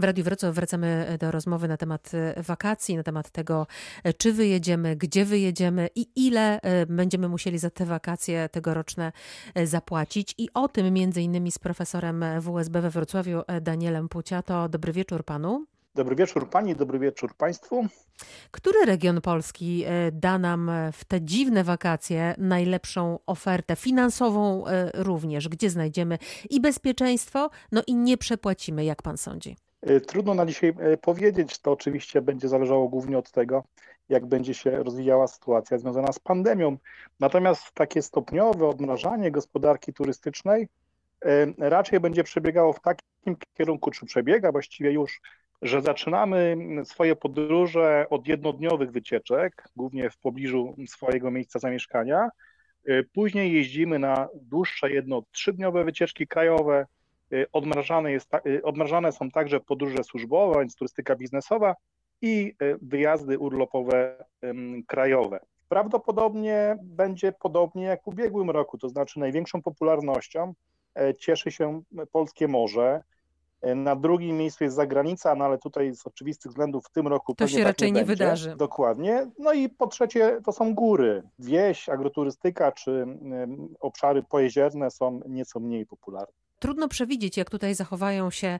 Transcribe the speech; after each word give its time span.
W 0.00 0.04
Radiu 0.04 0.24
Wrocław 0.24 0.54
wracamy 0.54 1.16
do 1.20 1.30
rozmowy 1.30 1.68
na 1.68 1.76
temat 1.76 2.10
e, 2.14 2.42
wakacji, 2.42 2.96
na 2.96 3.02
temat 3.02 3.30
tego, 3.30 3.66
e, 4.04 4.12
czy 4.12 4.32
wyjedziemy, 4.32 4.96
gdzie 4.96 5.24
wyjedziemy 5.24 5.88
i 5.94 6.06
ile 6.16 6.60
e, 6.60 6.86
będziemy 6.86 7.28
musieli 7.28 7.58
za 7.58 7.70
te 7.70 7.86
wakacje 7.86 8.48
tegoroczne 8.48 9.12
zapłacić. 9.64 10.34
I 10.38 10.48
o 10.54 10.68
tym 10.68 10.94
między 10.94 11.22
innymi 11.22 11.52
z 11.52 11.58
profesorem 11.58 12.24
WSB 12.40 12.80
we 12.80 12.90
Wrocławiu 12.90 13.42
Danielem 13.62 14.08
Puciato. 14.08 14.68
Dobry 14.68 14.92
wieczór 14.92 15.24
panu. 15.24 15.66
Dobry 15.94 16.16
wieczór 16.16 16.50
pani, 16.50 16.76
dobry 16.76 16.98
wieczór 16.98 17.36
państwu. 17.36 17.86
Który 18.50 18.84
region 18.86 19.20
Polski 19.20 19.84
da 20.12 20.38
nam 20.38 20.70
w 20.92 21.04
te 21.04 21.22
dziwne 21.22 21.64
wakacje 21.64 22.34
najlepszą 22.38 23.18
ofertę 23.26 23.76
finansową 23.76 24.64
również? 24.94 25.48
Gdzie 25.48 25.70
znajdziemy 25.70 26.18
i 26.50 26.60
bezpieczeństwo, 26.60 27.50
no 27.72 27.82
i 27.86 27.94
nie 27.94 28.18
przepłacimy, 28.18 28.84
jak 28.84 29.02
pan 29.02 29.16
sądzi? 29.16 29.56
Y, 29.88 30.00
trudno 30.00 30.34
na 30.34 30.46
dzisiaj 30.46 30.74
y, 30.92 30.96
powiedzieć, 30.96 31.58
to 31.58 31.72
oczywiście 31.72 32.22
będzie 32.22 32.48
zależało 32.48 32.88
głównie 32.88 33.18
od 33.18 33.30
tego, 33.30 33.64
jak 34.08 34.26
będzie 34.26 34.54
się 34.54 34.70
rozwijała 34.70 35.26
sytuacja 35.26 35.78
związana 35.78 36.12
z 36.12 36.18
pandemią. 36.18 36.76
Natomiast 37.20 37.72
takie 37.72 38.02
stopniowe 38.02 38.68
odmrażanie 38.68 39.30
gospodarki 39.30 39.92
turystycznej 39.92 40.68
y, 41.24 41.54
raczej 41.58 42.00
będzie 42.00 42.24
przebiegało 42.24 42.72
w 42.72 42.80
takim 42.80 43.36
kierunku, 43.54 43.90
czy 43.90 44.06
przebiega 44.06 44.52
właściwie 44.52 44.92
już, 44.92 45.20
że 45.62 45.82
zaczynamy 45.82 46.56
swoje 46.84 47.16
podróże 47.16 48.06
od 48.10 48.28
jednodniowych 48.28 48.92
wycieczek, 48.92 49.64
głównie 49.76 50.10
w 50.10 50.18
pobliżu 50.18 50.76
swojego 50.86 51.30
miejsca 51.30 51.58
zamieszkania. 51.58 52.28
Później 53.12 53.52
jeździmy 53.52 53.98
na 53.98 54.28
dłuższe 54.34 54.90
jedno, 54.90 55.22
trzydniowe 55.32 55.84
wycieczki 55.84 56.26
krajowe, 56.26 56.86
odmrażane, 57.52 58.12
jest, 58.12 58.30
y, 58.46 58.62
odmrażane 58.62 59.12
są 59.12 59.30
także 59.30 59.60
podróże 59.60 60.04
służbowe, 60.04 60.60
więc 60.60 60.76
turystyka 60.76 61.16
biznesowa 61.16 61.74
i 62.22 62.54
y, 62.62 62.78
wyjazdy 62.82 63.38
urlopowe 63.38 64.24
krajowe. 64.86 65.40
Prawdopodobnie 65.70 66.78
będzie 66.82 67.32
podobnie 67.32 67.84
jak 67.84 68.02
w 68.02 68.08
ubiegłym 68.08 68.50
roku, 68.50 68.78
to 68.78 68.88
znaczy 68.88 69.20
największą 69.20 69.62
popularnością 69.62 70.54
e, 70.94 71.14
cieszy 71.14 71.50
się 71.50 71.82
polskie 72.12 72.48
morze. 72.48 73.02
E, 73.62 73.74
na 73.74 73.96
drugim 73.96 74.36
miejscu 74.36 74.64
jest 74.64 74.76
zagranica, 74.76 75.34
no 75.34 75.44
ale 75.44 75.58
tutaj 75.58 75.94
z 75.94 76.06
oczywistych 76.06 76.50
względów 76.50 76.84
w 76.86 76.90
tym 76.90 77.08
roku 77.08 77.34
to 77.34 77.48
się 77.48 77.56
tak 77.56 77.66
raczej 77.66 77.92
nie, 77.92 78.00
nie 78.00 78.06
wydarzy. 78.06 78.56
Dokładnie. 78.56 79.30
No 79.38 79.52
i 79.52 79.68
po 79.68 79.86
trzecie 79.86 80.40
to 80.44 80.52
są 80.52 80.74
góry. 80.74 81.22
Wieś, 81.38 81.88
agroturystyka 81.88 82.72
czy 82.72 83.06
obszary 83.80 84.22
pojezierne 84.22 84.90
są 84.90 85.20
nieco 85.28 85.60
mniej 85.60 85.86
popularne. 85.86 86.34
Trudno 86.60 86.88
przewidzieć, 86.88 87.36
jak 87.36 87.50
tutaj 87.50 87.74
zachowają 87.74 88.30
się 88.30 88.58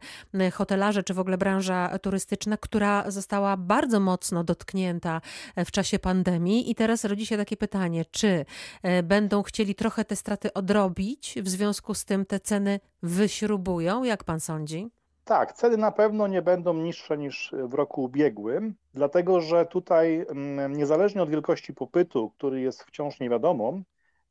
hotelarze, 0.52 1.02
czy 1.02 1.14
w 1.14 1.18
ogóle 1.18 1.38
branża 1.38 1.98
turystyczna, 1.98 2.56
która 2.56 3.10
została 3.10 3.56
bardzo 3.56 4.00
mocno 4.00 4.44
dotknięta 4.44 5.20
e, 5.56 5.64
w 5.64 5.70
czasie 5.70 5.98
pandemii. 5.98 6.70
I 6.70 6.74
teraz 6.74 7.04
rodzi 7.04 7.26
się 7.26 7.36
takie 7.36 7.56
pytanie, 7.56 8.04
czy 8.10 8.44
e, 8.82 9.02
będą 9.02 9.42
chcieli 9.42 9.74
trochę 9.74 10.04
te 10.04 10.16
straty 10.16 10.52
odrobić, 10.52 11.34
w 11.42 11.48
związku 11.48 11.94
z 11.94 12.04
tym 12.04 12.26
te 12.26 12.40
ceny 12.40 12.80
wyśrubują, 13.02 14.04
jak 14.04 14.24
pan 14.24 14.40
sądzi? 14.40 14.90
Tak, 15.24 15.52
ceny 15.52 15.76
na 15.76 15.92
pewno 15.92 16.26
nie 16.26 16.42
będą 16.42 16.74
niższe 16.74 17.18
niż 17.18 17.54
w 17.68 17.74
roku 17.74 18.02
ubiegłym, 18.02 18.74
dlatego 18.94 19.40
że 19.40 19.66
tutaj 19.66 20.26
niezależnie 20.68 21.22
od 21.22 21.30
wielkości 21.30 21.74
popytu, 21.74 22.30
który 22.30 22.60
jest 22.60 22.82
wciąż 22.82 23.20
niewiadomą, 23.20 23.82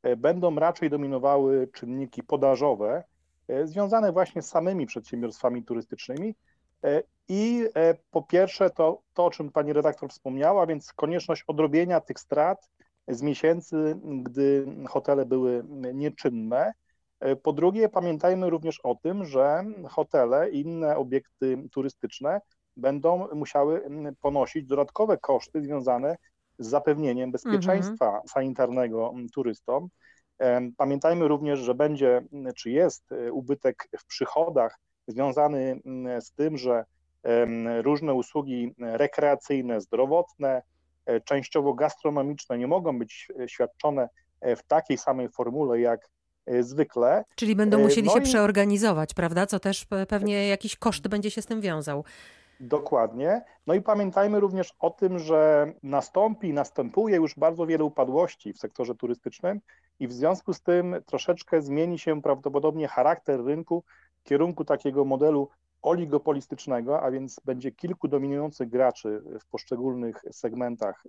e, 0.02 0.16
będą 0.16 0.54
raczej 0.54 0.90
dominowały 0.90 1.68
czynniki 1.72 2.22
podażowe, 2.22 3.04
związane 3.64 4.12
właśnie 4.12 4.42
z 4.42 4.48
samymi 4.48 4.86
przedsiębiorstwami 4.86 5.64
turystycznymi. 5.64 6.34
E, 6.84 7.02
I 7.28 7.64
e, 7.74 7.94
po 8.10 8.22
pierwsze 8.22 8.70
to, 8.70 9.02
to, 9.14 9.24
o 9.24 9.30
czym 9.30 9.52
pani 9.52 9.72
redaktor 9.72 10.10
wspomniała, 10.10 10.66
więc 10.66 10.92
konieczność 10.92 11.44
odrobienia 11.46 12.00
tych 12.00 12.20
strat 12.20 12.70
z 13.08 13.22
miesięcy, 13.22 13.98
gdy 14.22 14.66
hotele 14.88 15.26
były 15.26 15.64
nieczynne. 15.94 16.72
Po 17.42 17.52
drugie, 17.52 17.88
pamiętajmy 17.88 18.50
również 18.50 18.80
o 18.80 18.94
tym, 18.94 19.24
że 19.24 19.64
hotele 19.88 20.50
i 20.50 20.60
inne 20.60 20.96
obiekty 20.96 21.68
turystyczne 21.72 22.40
będą 22.76 23.28
musiały 23.34 23.82
ponosić 24.20 24.66
dodatkowe 24.66 25.18
koszty 25.18 25.62
związane 25.62 26.16
z 26.58 26.68
zapewnieniem 26.68 27.32
bezpieczeństwa 27.32 28.06
mhm. 28.06 28.28
sanitarnego 28.28 29.14
turystom. 29.34 29.88
Pamiętajmy 30.76 31.28
również, 31.28 31.60
że 31.60 31.74
będzie, 31.74 32.22
czy 32.56 32.70
jest 32.70 33.12
e, 33.12 33.32
ubytek 33.32 33.88
w 33.98 34.06
przychodach 34.06 34.78
związany 35.06 35.80
z 36.20 36.32
tym, 36.32 36.58
że 36.58 36.84
różne 37.82 38.14
usługi 38.14 38.74
rekreacyjne, 38.78 39.80
zdrowotne, 39.80 40.62
e, 41.06 41.20
częściowo 41.20 41.74
gastronomiczne 41.74 42.58
nie 42.58 42.66
mogą 42.66 42.98
być 42.98 43.28
e, 43.40 43.48
świadczone 43.48 44.08
w 44.56 44.62
takiej 44.66 44.98
samej 44.98 45.28
formule 45.28 45.80
jak 45.80 46.08
zwykle. 46.60 47.24
Czyli 47.34 47.56
będą 47.56 47.78
musieli 47.78 48.06
no 48.06 48.12
się 48.12 48.18
i... 48.18 48.22
przeorganizować, 48.22 49.14
prawda? 49.14 49.46
Co 49.46 49.60
też 49.60 49.86
pewnie 50.08 50.48
jakiś 50.48 50.76
koszt 50.76 51.08
będzie 51.08 51.30
się 51.30 51.42
z 51.42 51.46
tym 51.46 51.60
wiązał. 51.60 52.04
Dokładnie. 52.60 53.42
No 53.66 53.74
i 53.74 53.82
pamiętajmy 53.82 54.40
również 54.40 54.74
o 54.78 54.90
tym, 54.90 55.18
że 55.18 55.72
nastąpi, 55.82 56.52
następuje 56.52 57.16
już 57.16 57.34
bardzo 57.34 57.66
wiele 57.66 57.84
upadłości 57.84 58.52
w 58.52 58.58
sektorze 58.58 58.94
turystycznym 58.94 59.60
i 60.00 60.08
w 60.08 60.12
związku 60.12 60.52
z 60.52 60.62
tym 60.62 60.96
troszeczkę 61.06 61.62
zmieni 61.62 61.98
się 61.98 62.22
prawdopodobnie 62.22 62.88
charakter 62.88 63.44
rynku 63.44 63.84
w 64.20 64.22
kierunku 64.22 64.64
takiego 64.64 65.04
modelu 65.04 65.48
oligopolistycznego, 65.82 67.02
a 67.02 67.10
więc 67.10 67.40
będzie 67.44 67.72
kilku 67.72 68.08
dominujących 68.08 68.68
graczy 68.68 69.22
w 69.40 69.46
poszczególnych 69.46 70.24
segmentach 70.30 71.04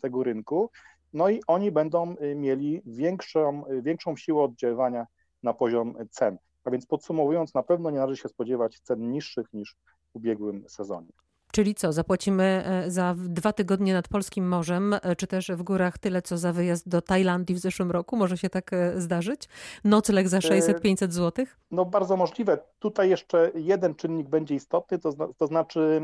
tego 0.00 0.22
rynku, 0.22 0.70
no 1.12 1.28
i 1.28 1.40
oni 1.46 1.72
będą 1.72 2.14
y, 2.22 2.34
mieli 2.34 2.82
większą, 2.86 3.64
większą 3.82 4.16
siłę 4.16 4.42
oddziaływania 4.42 5.06
na 5.42 5.54
poziom 5.54 5.94
cen. 6.10 6.38
A 6.64 6.70
więc 6.70 6.86
podsumowując, 6.86 7.54
na 7.54 7.62
pewno 7.62 7.90
nie 7.90 7.98
należy 7.98 8.22
się 8.22 8.28
spodziewać 8.28 8.80
cen 8.80 9.10
niższych 9.10 9.52
niż 9.52 9.76
ubiegłym 10.14 10.64
sezonie. 10.68 11.12
Czyli 11.52 11.74
co, 11.74 11.92
zapłacimy 11.92 12.64
e, 12.66 12.90
za 12.90 13.14
dwa 13.18 13.52
tygodnie 13.52 13.92
nad 13.92 14.08
Polskim 14.08 14.48
Morzem, 14.48 14.94
e, 14.94 15.16
czy 15.16 15.26
też 15.26 15.48
w 15.48 15.62
górach 15.62 15.98
tyle, 15.98 16.22
co 16.22 16.38
za 16.38 16.52
wyjazd 16.52 16.88
do 16.88 17.02
Tajlandii 17.02 17.54
w 17.54 17.58
zeszłym 17.58 17.90
roku? 17.90 18.16
Może 18.16 18.38
się 18.38 18.50
tak 18.50 18.72
e, 18.72 19.00
zdarzyć? 19.00 19.48
Nocleg 19.84 20.28
za 20.28 20.38
600-500 20.38 21.10
zł? 21.10 21.46
No 21.70 21.84
bardzo 21.84 22.16
możliwe. 22.16 22.58
Tutaj 22.78 23.10
jeszcze 23.10 23.50
jeden 23.54 23.94
czynnik 23.94 24.28
będzie 24.28 24.54
istotny, 24.54 24.98
to, 24.98 25.12
to 25.38 25.46
znaczy 25.46 26.00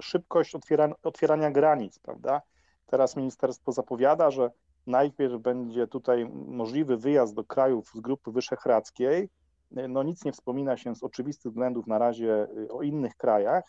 szybkość 0.00 0.54
otwiera, 0.54 0.94
otwierania 1.02 1.50
granic, 1.50 1.98
prawda? 1.98 2.42
Teraz 2.86 3.16
ministerstwo 3.16 3.72
zapowiada, 3.72 4.30
że 4.30 4.50
najpierw 4.86 5.40
będzie 5.42 5.86
tutaj 5.86 6.30
możliwy 6.46 6.96
wyjazd 6.96 7.34
do 7.34 7.44
krajów 7.44 7.90
z 7.94 8.00
Grupy 8.00 8.32
Wyszehradzkiej, 8.32 9.28
no 9.70 10.02
nic 10.02 10.24
nie 10.24 10.32
wspomina 10.32 10.76
się 10.76 10.94
z 10.96 11.02
oczywistych 11.02 11.52
względów 11.52 11.86
na 11.86 11.98
razie 11.98 12.46
y, 12.58 12.72
o 12.72 12.82
innych 12.82 13.16
krajach, 13.16 13.64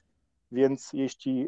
więc 0.52 0.90
jeśli 0.94 1.48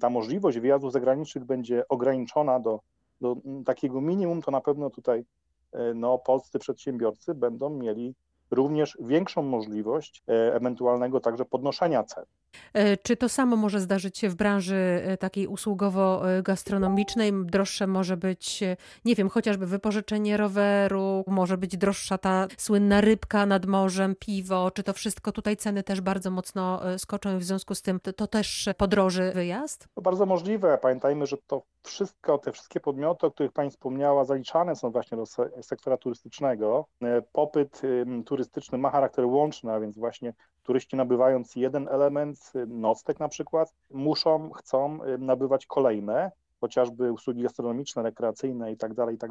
ta 0.00 0.10
możliwość 0.10 0.58
wyjazdów 0.58 0.92
zagranicznych 0.92 1.44
będzie 1.44 1.88
ograniczona 1.88 2.60
do, 2.60 2.80
do 3.20 3.36
takiego 3.66 4.00
minimum, 4.00 4.42
to 4.42 4.50
na 4.50 4.60
pewno 4.60 4.90
tutaj 4.90 5.20
y, 5.20 5.94
no, 5.94 6.18
polscy 6.18 6.58
przedsiębiorcy 6.58 7.34
będą 7.34 7.70
mieli 7.70 8.14
również 8.50 8.98
większą 9.00 9.42
możliwość 9.42 10.22
e, 10.28 10.54
ewentualnego 10.54 11.20
także 11.20 11.44
podnoszenia 11.44 12.04
cen. 12.04 12.24
E, 12.72 12.96
czy 12.96 13.16
to 13.16 13.28
samo 13.28 13.56
może 13.56 13.80
zdarzyć 13.80 14.18
się 14.18 14.28
w 14.28 14.34
branży 14.34 15.02
e, 15.04 15.16
takiej 15.16 15.48
usługowo-gastronomicznej? 15.48 17.32
Droższe 17.44 17.86
może 17.86 18.16
być, 18.16 18.60
nie 19.04 19.14
wiem, 19.14 19.28
chociażby 19.28 19.66
wypożyczenie 19.66 20.36
roweru, 20.36 21.24
może 21.26 21.58
być 21.58 21.76
droższa 21.76 22.18
ta 22.18 22.46
słynna 22.56 23.00
rybka 23.00 23.46
nad 23.46 23.66
morzem, 23.66 24.14
piwo. 24.18 24.70
Czy 24.70 24.82
to 24.82 24.92
wszystko 24.92 25.32
tutaj 25.32 25.56
ceny 25.56 25.82
też 25.82 26.00
bardzo 26.00 26.30
mocno 26.30 26.80
skoczą 26.98 27.36
i 27.36 27.38
w 27.38 27.44
związku 27.44 27.74
z 27.74 27.82
tym 27.82 28.00
to, 28.00 28.12
to 28.12 28.26
też 28.26 28.68
podroży 28.76 29.32
wyjazd? 29.34 29.88
To 29.94 30.02
bardzo 30.02 30.26
możliwe. 30.26 30.78
Pamiętajmy, 30.82 31.26
że 31.26 31.36
to 31.46 31.62
wszystko, 31.82 32.38
te 32.38 32.52
wszystkie 32.52 32.80
podmioty, 32.80 33.26
o 33.26 33.30
których 33.30 33.52
Pani 33.52 33.70
wspomniała, 33.70 34.24
zaliczane 34.24 34.76
są 34.76 34.90
właśnie 34.90 35.16
do 35.16 35.24
sektora 35.62 35.96
turystycznego. 35.96 36.86
Popyt 37.32 37.82
turystyczny 38.26 38.78
ma 38.78 38.90
charakter 38.90 39.26
łączny, 39.26 39.72
a 39.72 39.80
więc 39.80 39.98
właśnie 39.98 40.34
turyści 40.68 40.96
nabywając 40.96 41.56
jeden 41.56 41.88
element, 41.88 42.52
nocleg 42.66 43.20
na 43.20 43.28
przykład, 43.28 43.74
muszą, 43.90 44.50
chcą 44.50 44.98
nabywać 45.18 45.66
kolejne 45.66 46.30
chociażby 46.60 47.12
usługi 47.12 47.42
gastronomiczne, 47.42 48.02
rekreacyjne 48.02 48.72
i 48.72 48.76
tak 48.76 48.94
dalej, 48.94 49.14
i 49.14 49.18
tak. 49.18 49.30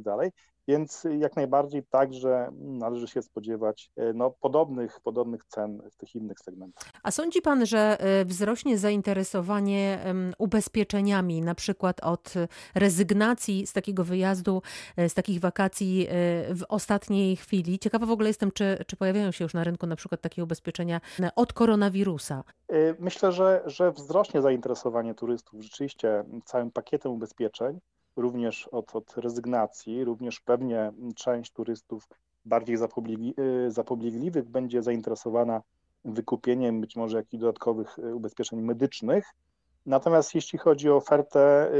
Więc 0.67 1.07
jak 1.19 1.35
najbardziej 1.35 1.83
także 1.83 2.49
należy 2.59 3.07
się 3.07 3.21
spodziewać 3.21 3.91
e, 3.95 4.13
no, 4.13 4.31
podobnych, 4.31 4.99
podobnych 4.99 5.45
cen 5.45 5.81
w 5.91 5.95
tych 5.95 6.15
innych 6.15 6.39
segmentach. 6.39 6.83
A 7.03 7.11
sądzi 7.11 7.41
Pan, 7.41 7.65
że 7.65 7.97
e, 7.99 8.25
wzrośnie 8.25 8.77
zainteresowanie 8.77 9.99
ubezpieczeniami, 10.37 11.41
na 11.41 11.55
przykład 11.55 11.99
od 12.03 12.33
rezygnacji 12.75 13.67
z 13.67 13.73
takiego 13.73 14.03
wyjazdu, 14.03 14.61
e, 14.97 15.09
z 15.09 15.13
takich 15.13 15.39
wakacji 15.39 16.07
w 16.49 16.63
ostatniej 16.69 17.35
chwili? 17.35 17.79
Ciekawa 17.79 18.05
w 18.05 18.11
ogóle 18.11 18.29
jestem, 18.29 18.51
czy, 18.51 18.77
czy 18.87 18.95
pojawiają 18.95 19.31
się 19.31 19.45
już 19.45 19.53
na 19.53 19.63
rynku 19.63 19.87
na 19.87 19.95
przykład 19.95 20.21
takie 20.21 20.43
ubezpieczenia 20.43 21.01
od 21.35 21.53
koronawirusa. 21.53 22.43
Myślę, 22.99 23.31
że, 23.31 23.63
że 23.65 23.91
wzrośnie 23.91 24.41
zainteresowanie 24.41 25.13
turystów 25.13 25.61
rzeczywiście 25.61 26.23
całym 26.45 26.71
pakietem 26.71 27.11
ubezpieczeń, 27.11 27.79
również 28.15 28.67
od, 28.67 28.95
od 28.95 29.17
rezygnacji, 29.17 30.03
również 30.03 30.39
pewnie 30.39 30.91
część 31.15 31.51
turystów 31.51 32.07
bardziej 32.45 32.77
zapobiegliwych 33.67 34.49
będzie 34.49 34.81
zainteresowana 34.81 35.61
wykupieniem 36.05 36.81
być 36.81 36.95
może 36.95 37.17
jakichś 37.17 37.41
dodatkowych 37.41 37.97
ubezpieczeń 38.13 38.61
medycznych, 38.61 39.33
Natomiast 39.87 40.35
jeśli 40.35 40.59
chodzi 40.59 40.89
o 40.89 40.95
ofertę 40.95 41.71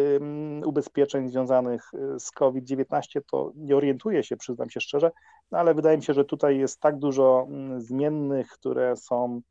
ubezpieczeń 0.66 1.30
związanych 1.30 1.94
y, 1.94 2.20
z 2.20 2.32
COVID-19, 2.32 3.22
to 3.32 3.52
nie 3.56 3.76
orientuję 3.76 4.24
się, 4.24 4.38
przyznam 4.38 4.70
się 4.70 4.82
szczerze, 4.82 5.12
no 5.52 5.58
ale 5.58 5.74
wydaje 5.74 5.98
mi 5.98 6.04
się, 6.04 6.14
że 6.14 6.26
tutaj 6.26 6.58
jest 6.58 6.80
tak 6.80 6.98
dużo 6.98 7.46
mm, 7.50 7.82
zmiennych, 7.82 8.48
które 8.48 8.96
są 8.96 9.42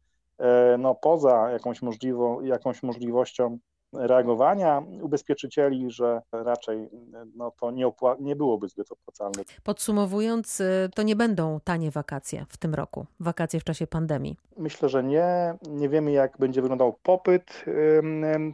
no, 0.79 0.94
poza 0.94 1.50
jakąś, 1.50 1.83
możliwą, 1.83 2.41
jakąś 2.41 2.83
możliwością 2.83 3.59
reagowania 3.93 4.83
ubezpieczycieli, 5.03 5.91
że 5.91 6.23
raczej 6.33 6.88
no, 7.35 7.53
to 7.61 7.71
nie, 7.71 7.93
nie 8.21 8.37
byłoby 8.37 8.69
zbyt 8.69 8.93
opłacalne. 8.93 9.43
Podsumowując, 9.62 10.61
y, 10.61 10.91
to 10.94 11.03
nie 11.03 11.17
będą 11.17 11.61
tanie 11.65 11.91
wakacje 11.91 12.47
w 12.49 12.56
tym 12.56 12.75
roku, 12.75 13.06
wakacje 13.21 13.61
w 13.61 13.65
czasie 13.65 13.87
pandemii. 13.87 14.37
Myślę, 14.56 14.88
że 14.88 15.05
nie. 15.05 15.55
Nie 15.69 15.88
wiemy, 15.88 16.12
jak 16.12 16.38
będzie 16.38 16.62
wyglądał 16.62 16.99
popyt 17.03 17.65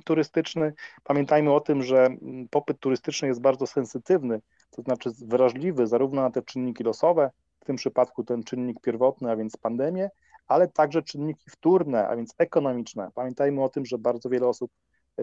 turystyczny. 0.05 0.75
Pamiętajmy 1.05 1.53
o 1.53 1.61
tym, 1.61 1.83
że 1.83 2.09
popyt 2.51 2.81
turystyczny 2.81 3.29
jest 3.29 3.41
bardzo 3.41 3.67
sensytywny, 3.67 4.41
to 4.71 4.83
znaczy 4.83 5.11
wrażliwy 5.27 5.87
zarówno 5.87 6.23
na 6.23 6.31
te 6.31 6.43
czynniki 6.43 6.85
losowe, 6.85 7.31
w 7.61 7.65
tym 7.65 7.77
przypadku 7.77 8.25
ten 8.25 8.43
czynnik 8.43 8.81
pierwotny, 8.81 9.31
a 9.31 9.37
więc 9.37 9.57
pandemię, 9.57 10.11
ale 10.47 10.69
także 10.69 11.03
czynniki 11.03 11.51
wtórne, 11.51 12.09
a 12.09 12.17
więc 12.17 12.35
ekonomiczne. 12.39 13.11
Pamiętajmy 13.15 13.63
o 13.65 13.69
tym, 13.69 13.87
że 13.87 13.99
bardzo 13.99 14.29
wiele 14.29 14.49
osób 14.49 14.71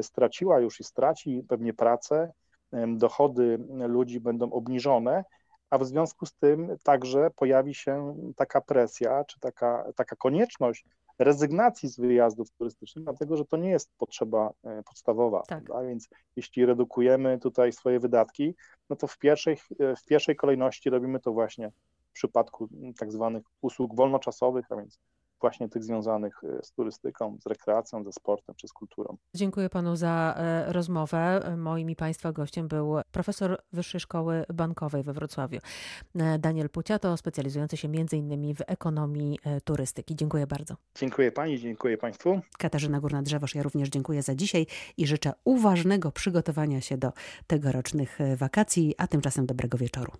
straciła 0.01 0.59
już 0.59 0.79
i 0.79 0.83
straci 0.83 1.43
pewnie 1.49 1.73
pracę, 1.73 2.31
dochody 2.87 3.59
ludzi 3.69 4.19
będą 4.19 4.51
obniżone, 4.51 5.23
a 5.69 5.77
w 5.77 5.85
związku 5.85 6.25
z 6.25 6.33
tym 6.33 6.75
także 6.83 7.29
pojawi 7.35 7.75
się 7.75 8.15
taka 8.35 8.61
presja, 8.61 9.23
czy 9.25 9.39
taka, 9.39 9.85
taka 9.95 10.15
konieczność 10.15 10.85
rezygnacji 11.19 11.89
z 11.89 11.99
wyjazdów 11.99 12.51
turystycznych, 12.51 13.05
dlatego 13.05 13.37
że 13.37 13.45
to 13.45 13.57
nie 13.57 13.69
jest 13.69 13.91
potrzeba 13.97 14.51
e, 14.63 14.83
podstawowa. 14.83 15.43
Tak. 15.47 15.71
A 15.71 15.81
więc 15.81 16.09
jeśli 16.35 16.65
redukujemy 16.65 17.39
tutaj 17.39 17.71
swoje 17.71 17.99
wydatki, 17.99 18.55
no 18.89 18.95
to 18.95 19.07
w 19.07 19.17
pierwszej, 19.17 19.57
w 19.79 20.05
pierwszej 20.05 20.35
kolejności 20.35 20.89
robimy 20.89 21.19
to 21.19 21.31
właśnie 21.31 21.71
przypadku 22.19 22.69
tak 22.99 23.11
zwanych 23.11 23.43
usług 23.61 23.95
wolnoczasowych, 23.95 24.65
a 24.71 24.75
więc 24.75 24.99
właśnie 25.41 25.69
tych 25.69 25.83
związanych 25.83 26.43
e, 26.43 26.63
z 26.63 26.71
turystyką, 26.71 27.37
z 27.43 27.45
rekreacją, 27.47 28.03
ze 28.03 28.11
sportem 28.11 28.55
czy 28.55 28.67
z 28.67 28.73
kulturą. 28.73 29.17
Dziękuję 29.35 29.69
panu 29.69 29.95
za 29.95 30.35
e, 30.37 30.73
rozmowę. 30.73 31.41
Moim 31.57 31.89
i 31.89 31.95
państwa 31.95 32.31
gościem 32.31 32.67
był 32.67 32.95
profesor 33.11 33.61
Wyższej 33.73 33.99
Szkoły 33.99 34.45
Bankowej 34.53 35.03
we 35.03 35.13
Wrocławiu, 35.13 35.59
e, 36.15 36.39
Daniel 36.39 36.69
Puciato, 36.69 37.17
specjalizujący 37.17 37.77
się 37.77 37.87
m.in. 37.87 38.55
w 38.55 38.61
ekonomii 38.67 39.39
turystyki. 39.63 40.15
Dziękuję 40.15 40.47
bardzo. 40.47 40.75
Dziękuję 40.95 41.31
pani, 41.31 41.59
dziękuję 41.59 41.97
państwu. 41.97 42.39
Katarzyna 42.57 42.99
Górna-Drzewosz, 42.99 43.55
ja 43.55 43.63
również 43.63 43.89
dziękuję 43.89 44.23
za 44.23 44.35
dzisiaj 44.35 44.65
i 44.97 45.07
życzę 45.07 45.33
uważnego 45.43 46.11
przygotowania 46.11 46.81
się 46.81 46.97
do 46.97 47.11
tegorocznych 47.47 48.19
wakacji, 48.35 48.95
a 48.97 49.07
tymczasem 49.07 49.45
dobrego 49.45 49.77
wieczoru. 49.77 50.11